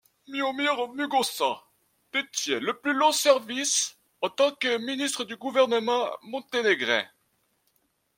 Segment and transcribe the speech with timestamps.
[0.29, 1.61] Miomir Mugoša
[2.11, 7.05] détient le plus long service en tant que ministre du gouvernement monténégrin.